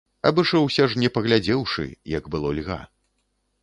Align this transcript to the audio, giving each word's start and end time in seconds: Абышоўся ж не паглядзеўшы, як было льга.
Абышоўся 0.29 0.87
ж 0.93 1.03
не 1.03 1.13
паглядзеўшы, 1.19 1.87
як 2.17 2.23
было 2.37 2.47
льга. 2.59 2.85